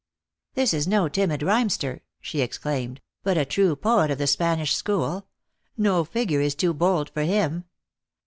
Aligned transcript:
"This 0.55 0.73
is 0.73 0.87
no 0.87 1.07
timid 1.07 1.43
rhymster," 1.43 2.01
she 2.19 2.41
exclaimed, 2.41 3.01
"but 3.21 3.37
a 3.37 3.45
true 3.45 3.75
poet 3.75 4.09
of 4.09 4.17
the 4.17 4.25
Spanish 4.25 4.73
school: 4.73 5.27
No 5.77 6.03
figure 6.03 6.41
is 6.41 6.55
too 6.55 6.73
bold 6.73 7.11
for 7.11 7.21
him. 7.21 7.65